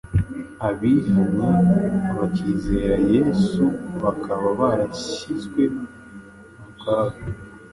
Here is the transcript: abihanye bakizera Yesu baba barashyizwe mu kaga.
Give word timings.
abihanye 0.67 1.79
bakizera 2.17 2.95
Yesu 3.15 3.63
baba 4.01 4.49
barashyizwe 4.59 5.61
mu 6.59 6.67
kaga. 6.81 7.23